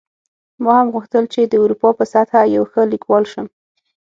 ما 0.63 0.73
هم 0.81 0.87
غوښتل 0.95 1.23
چې 1.33 1.41
د 1.45 1.53
اروپا 1.63 1.89
په 1.97 2.03
سطحه 2.13 2.41
یو 2.55 2.63
ښه 2.71 2.81
لیکوال 2.93 3.23
شم 3.31 3.47